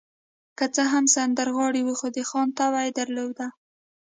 که 0.57 0.65
څه 0.75 0.83
هم 0.91 1.05
سندرغاړی 1.15 1.81
و، 1.85 1.89
خو 1.99 2.07
د 2.15 2.17
خان 2.29 2.47
طبع 2.57 2.81
يې 2.85 2.91
درلوده. 2.99 3.47